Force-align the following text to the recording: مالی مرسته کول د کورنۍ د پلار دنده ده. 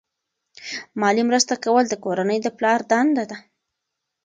مالی 0.99 1.23
مرسته 1.29 1.53
کول 1.63 1.85
د 1.89 1.95
کورنۍ 2.03 2.37
د 2.43 2.47
پلار 2.57 2.79
دنده 2.91 3.23
ده. 3.31 3.37